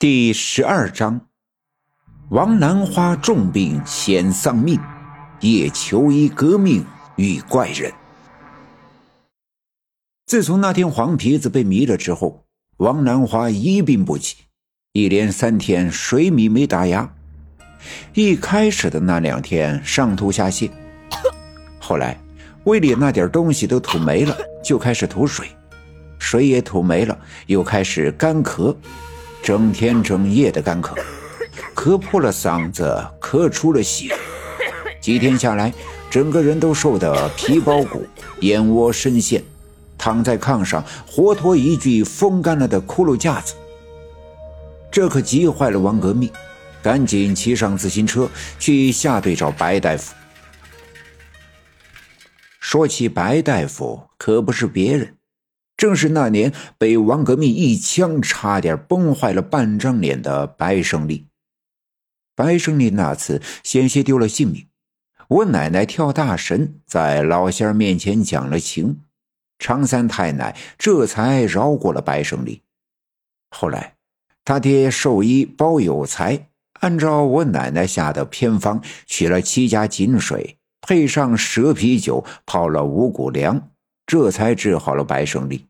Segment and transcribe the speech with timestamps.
[0.00, 1.20] 第十二章，
[2.30, 4.80] 王兰花重病险丧命，
[5.40, 6.82] 叶求医革命
[7.16, 7.92] 遇怪人。
[10.24, 12.46] 自从那天黄皮子被迷了之后，
[12.78, 14.38] 王兰花一病不起，
[14.94, 17.14] 一连三天水米没打牙。
[18.14, 20.70] 一开始的那两天上吐下泻，
[21.78, 22.18] 后来
[22.64, 25.46] 胃里那点东西都吐没了，就开始吐水，
[26.18, 28.74] 水也吐没了，又开始干咳。
[29.42, 30.96] 整天整夜的干咳，
[31.74, 34.14] 咳破了嗓子，咳出了血。
[35.00, 35.72] 几天下来，
[36.10, 38.06] 整个人都瘦得皮包骨，
[38.40, 39.42] 眼窝深陷，
[39.96, 43.54] 躺在炕上，活脱一具风干了的骷髅架子。
[44.90, 46.30] 这可急坏了王革命，
[46.82, 50.14] 赶紧骑上自行车去下队找白大夫。
[52.58, 55.16] 说起白大夫，可不是别人。
[55.80, 61.26] 正是那年被王革命一枪差点崩坏了半张脸的白胜利。
[62.36, 64.66] 白胜利那次险些丢了性命，
[65.28, 69.00] 我奶奶跳大神在老仙儿面前讲了情，
[69.58, 72.60] 常三太奶这才饶过了白胜利。
[73.48, 73.94] 后来，
[74.44, 76.48] 他爹兽医包有才
[76.80, 83.70] 按照我奶奶下的偏方，取了七家井水，配上蛇皮酒，泡了五谷粮，
[84.04, 85.68] 这才治好了白胜利。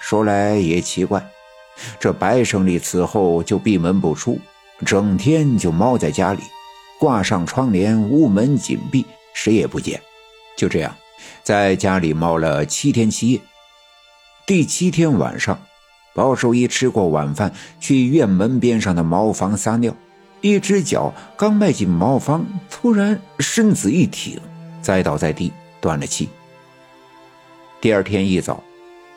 [0.00, 1.24] 说来也奇怪，
[1.98, 4.38] 这白胜利此后就闭门不出，
[4.86, 6.40] 整天就猫在家里，
[6.98, 9.04] 挂上窗帘，屋门紧闭，
[9.34, 10.00] 谁也不见。
[10.56, 10.94] 就这样，
[11.42, 13.40] 在家里猫了七天七夜。
[14.46, 15.60] 第七天晚上，
[16.14, 19.94] 包守一吃过晚饭，去院门边上的茅房撒尿，
[20.40, 24.40] 一只脚刚迈进茅房，突然身子一挺，
[24.80, 26.28] 栽倒在地，断了气。
[27.80, 28.62] 第二天一早。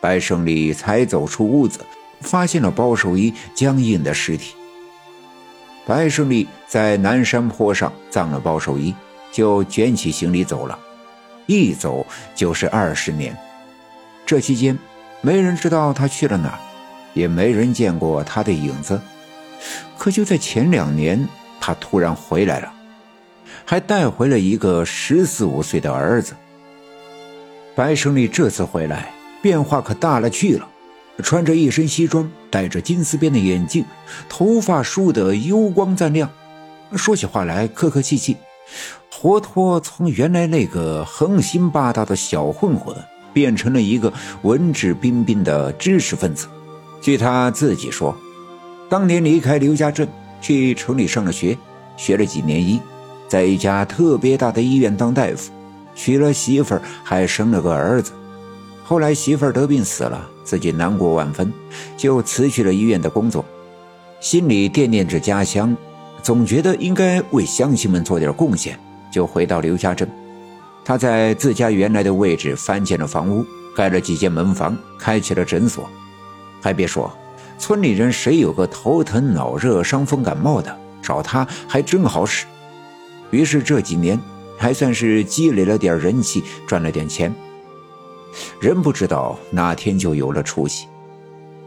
[0.02, 1.78] 白胜利才走出屋子，
[2.22, 4.52] 发现了包守一僵硬的尸体。
[5.86, 8.92] 白胜利在南山坡上葬了包守一，
[9.30, 10.76] 就卷起行李走了，
[11.46, 12.04] 一走
[12.34, 13.36] 就是二十年。
[14.26, 14.76] 这期间，
[15.20, 16.58] 没人知道他去了哪儿，
[17.14, 19.00] 也没人见过他的影子。
[19.96, 21.28] 可就在前两年，
[21.60, 22.72] 他突然回来了，
[23.64, 26.34] 还带回了一个十四五岁的儿子。
[27.76, 29.12] 白胜利这次回来。
[29.42, 30.66] 变化可大了去了，
[31.22, 33.84] 穿着一身西装，戴着金丝边的眼镜，
[34.28, 36.30] 头发梳得油光锃亮，
[36.94, 38.36] 说起话来客客气气，
[39.10, 42.96] 活脱从原来那个横行霸道的小混混，
[43.32, 46.46] 变成了一个文质彬彬的知识分子。
[47.00, 48.16] 据他自己说，
[48.88, 50.08] 当年离开刘家镇，
[50.40, 51.58] 去城里上了学，
[51.96, 52.80] 学了几年医，
[53.26, 55.50] 在一家特别大的医院当大夫，
[55.96, 58.12] 娶了媳妇儿，还生了个儿子。
[58.92, 61.50] 后来媳妇儿得病死了，自己难过万分，
[61.96, 63.42] 就辞去了医院的工作，
[64.20, 65.74] 心里惦念着家乡，
[66.22, 68.78] 总觉得应该为乡亲们做点贡献，
[69.10, 70.06] 就回到刘家镇。
[70.84, 73.42] 他在自家原来的位置翻建了房屋，
[73.74, 75.88] 盖了几间门房，开起了诊所。
[76.60, 77.10] 还别说，
[77.58, 82.44] 村里人谁有个头疼脑热、伤风感冒的，找他还真好使。
[83.30, 84.20] 于是这几年
[84.58, 87.34] 还算是积累了点人气，赚了点钱。
[88.60, 90.86] 人不知道哪天就有了出息。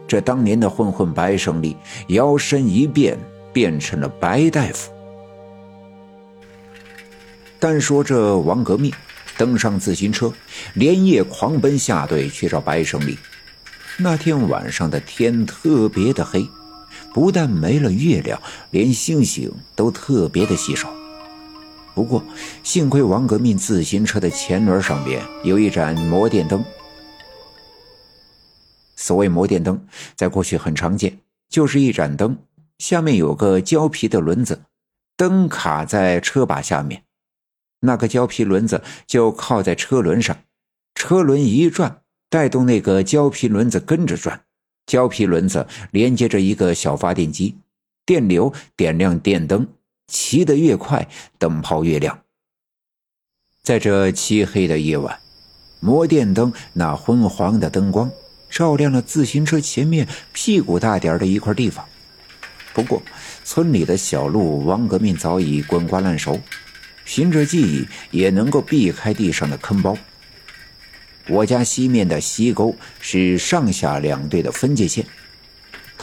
[0.08, 1.76] 这当年的混混白胜利
[2.09, 3.18] 摇身一变，
[3.52, 4.92] 变成了白大夫。
[7.59, 8.94] 单说这王革命，
[9.38, 10.31] 登上自行车，
[10.76, 13.18] 连夜狂奔下队去找白胜利。
[13.97, 16.47] 那天晚上的天特别的黑，
[17.14, 18.40] 不但没了月亮，
[18.70, 20.94] 连星星都特别的稀少。
[21.96, 22.22] 不过，
[22.62, 26.64] 幸亏王革命自行车的前轮上边有一盏摩电灯。
[28.98, 31.20] 所谓摩电灯，在过去很常见，
[31.50, 32.38] 就是一盏灯，
[32.80, 34.64] 下面有个胶皮的轮子，
[35.16, 37.04] 灯卡在车把下面，
[37.80, 40.38] 那个胶皮轮子就靠在车轮上，
[40.96, 44.42] 车轮一转，带动那个胶皮轮子跟着转，
[44.86, 47.56] 胶皮轮子连接着一个小发电机，
[48.06, 49.66] 电流点亮电灯。
[50.07, 51.07] 骑得越快，
[51.37, 52.19] 灯泡越亮。
[53.63, 55.19] 在这漆黑的夜晚，
[55.79, 58.11] 摩电灯那昏黄的灯光
[58.49, 61.84] 照亮了自行车前面屁股大点的一块地方。
[62.73, 63.02] 不过，
[63.43, 66.40] 村里的小路，王革命早已滚瓜烂熟，
[67.05, 69.97] 凭着记忆也能够避开地上的坑包。
[71.28, 75.03] 我家西面的溪沟是上下两队的分界线。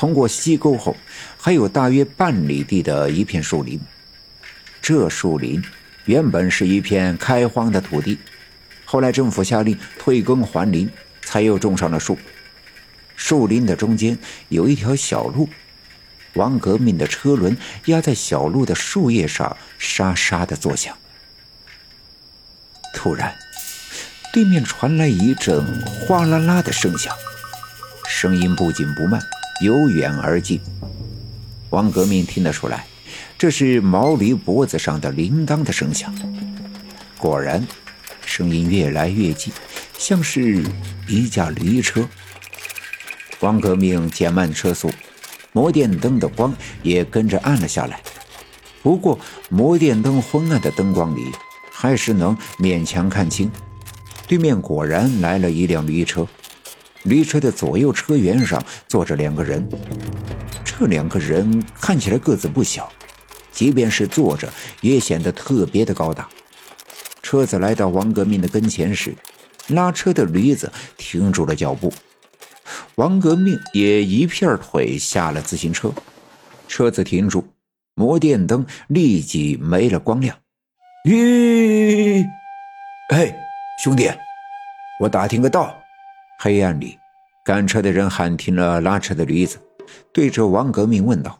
[0.03, 0.97] 通过溪沟后，
[1.39, 3.81] 还有大约半里地的一片树林。
[4.81, 5.63] 这树林
[6.07, 8.19] 原本是一片开荒的土地，
[8.85, 10.91] 后来政府下令退耕还林，
[11.23, 12.19] 才又种上了树。
[13.15, 14.19] 树林的中间
[14.49, 15.49] 有一条小路，
[16.33, 20.99] 王革命的车轮压在小路的树叶上，沙沙的作响。
[22.93, 23.37] 突然，
[24.33, 27.15] 对面传来一阵哗啦啦的声响，
[28.09, 29.23] 声音不紧不慢，
[29.63, 30.61] 由远而近。
[31.71, 32.85] 王革命听得出来，
[33.39, 36.13] 这是毛驴脖子上的铃铛的声响。
[37.17, 37.65] 果然，
[38.27, 39.53] 声音越来越近，
[39.97, 40.65] 像是
[41.07, 42.09] 一架驴车。
[43.39, 44.91] 王革命减慢车速，
[45.53, 48.01] 摩电灯的光也跟着暗了下来。
[48.83, 49.19] 不过，
[49.49, 51.31] 摩电灯昏暗的灯光里，
[51.71, 53.49] 还是能勉强看清，
[54.27, 56.27] 对面果然来了一辆驴车。
[57.05, 59.69] 驴车的左右车辕上坐着两个人。
[60.65, 62.91] 这两个人看起来个子不小，
[63.53, 66.29] 即便是坐着，也显得特别的高大。
[67.23, 69.15] 车子来到王革命的跟前时，
[69.69, 71.93] 拉车的驴子停住了脚步，
[72.97, 75.93] 王革命也一片腿下了自行车。
[76.69, 77.47] 车子停住，
[77.95, 80.37] 摩电灯立即没了光亮。
[81.05, 82.25] 吁！
[83.11, 83.35] 嘿，
[83.83, 84.11] 兄弟，
[85.01, 85.82] 我打听个道。
[86.43, 86.99] 黑暗里，
[87.45, 89.61] 赶车的人喊停了拉车的驴子。
[90.13, 91.39] 对着王革命问道：“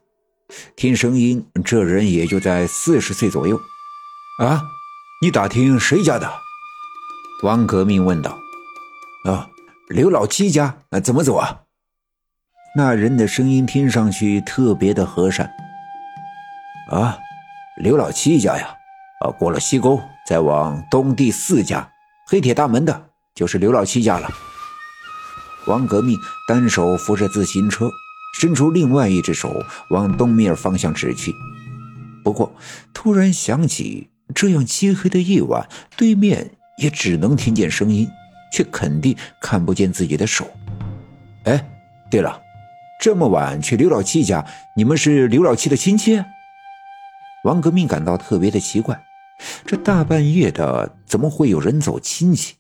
[0.77, 3.61] 听声音，这人也就在四十岁左右。”
[4.39, 4.63] 啊，
[5.21, 6.33] 你打听谁家的？
[7.43, 8.39] 王革命问道。
[9.27, 9.51] “啊，
[9.89, 10.77] 刘老七家。
[11.03, 11.63] 怎么走啊？”
[12.79, 15.51] 那人的声音听上去特别的和善。
[16.93, 17.19] “啊，
[17.83, 18.69] 刘老七家呀，
[19.25, 21.91] 啊，过了西沟，再往东第四家，
[22.29, 24.31] 黑铁大门的，就是刘老七家了。”
[25.67, 27.91] 王革命单手扶着自行车。
[28.35, 31.35] 伸出另外一只手往东面方向指去，
[32.25, 32.51] 不过
[32.95, 35.69] 突然想起，这样漆黑的夜晚，
[35.99, 38.09] 对面也只能听见声音，
[38.51, 40.51] 却肯定看不见自己的手。
[41.45, 41.63] 哎，
[42.11, 42.41] 对了，
[42.99, 44.47] 这么晚去刘老七家，
[44.79, 46.25] 你们是刘老七的亲戚？
[47.45, 48.99] 王革命感到特别的奇怪，
[49.67, 52.55] 这大半夜的，怎么会有人走亲戚？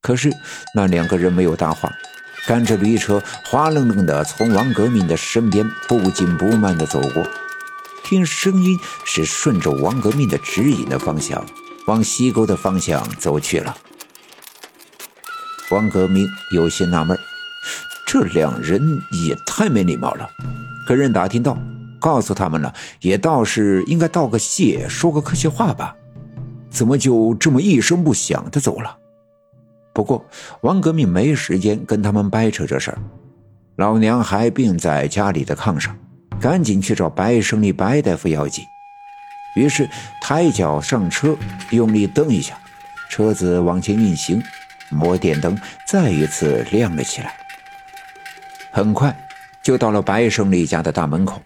[0.00, 0.32] 可是
[0.74, 1.90] 那两个人没有搭话。
[2.46, 7.26] 赶着驴车，滑愣愣地从王革命的身边不紧不慢地走过，
[8.02, 11.44] 听声音是顺着王革命的指引的方向，
[11.86, 13.76] 往西沟的方向走去了。
[15.70, 17.18] 王革命有些纳闷，
[18.06, 20.30] 这两人也太没礼貌了，
[20.86, 21.58] 跟人打听到，
[22.00, 25.94] 告诉他们了，也倒是应该道个谢，说个客气话吧，
[26.70, 28.96] 怎么就这么一声不响的走了？
[29.98, 30.24] 不过，
[30.60, 32.98] 王革命没时间跟他们掰扯这事儿。
[33.74, 35.98] 老娘还病在家里的炕上，
[36.40, 38.64] 赶紧去找白胜利白大夫要紧。
[39.56, 39.90] 于是
[40.22, 41.36] 抬脚上车，
[41.70, 42.56] 用力蹬一下，
[43.10, 44.40] 车子往前运行，
[44.88, 47.34] 摩电灯再一次亮了起来。
[48.70, 49.12] 很快
[49.64, 51.42] 就到了白胜利家的大门口。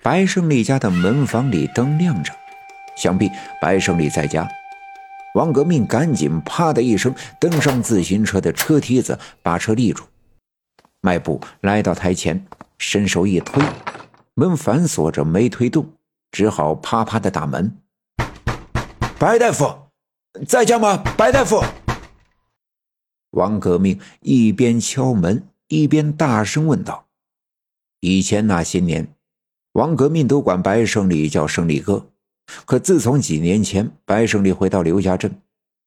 [0.00, 2.32] 白胜利家的门房里灯亮着，
[2.96, 3.28] 想必
[3.60, 4.48] 白胜利在家。
[5.34, 10.02] 王革命赶紧“啪”的一声登上自行车的车梯子，把车立住，
[11.00, 12.44] 迈步来到台前，
[12.78, 13.62] 伸手一推，
[14.34, 15.92] 门反锁着没推动，
[16.32, 17.76] 只好啪啪的打门。
[19.20, 19.72] 白大夫，
[20.48, 20.96] 在家吗？
[21.16, 21.62] 白大夫。
[23.30, 27.06] 王革命一边敲门一边大声问道
[28.00, 29.14] ：“以前那些年，
[29.74, 32.08] 王革命都管白胜利叫胜利哥。”
[32.64, 35.34] 可自从几年前白胜利回到刘家镇，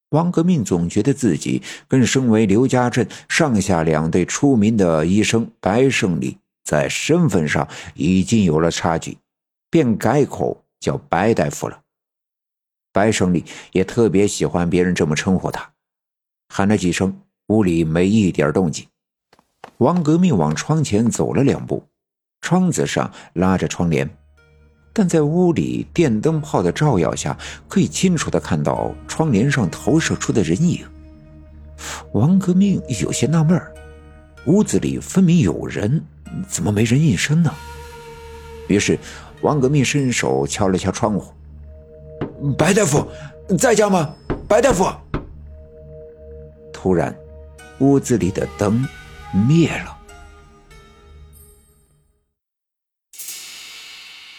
[0.10, 9.17] 王革命总觉得自己跟身为刘家镇上下两队出名的医生白胜利在身份上已经有了差距，
[9.70, 11.79] 便改口叫白大夫了。
[12.91, 15.74] 白胜利也特别喜欢别人这么称呼他，
[16.50, 18.86] 喊了几声，屋里没一点动静。
[19.77, 21.84] 王革命往窗前走了两步，
[22.41, 24.08] 窗子上拉着窗帘。
[24.93, 27.35] 但在屋里电灯泡的照耀下，
[27.67, 30.85] 可以清楚的看到窗帘上投射出的人影。
[32.12, 33.59] 王革命有些纳闷
[34.45, 36.03] 屋子里分明有人，
[36.47, 37.51] 怎么没人应声呢？
[38.67, 39.00] 于是，
[39.41, 41.33] 王革命伸手敲了敲窗户
[42.55, 43.07] ：“白大夫，
[43.57, 44.13] 在家吗？
[44.47, 44.85] 白大夫。”
[46.71, 47.15] 突然，
[47.79, 48.88] 屋子里的灯
[49.47, 49.97] 灭了。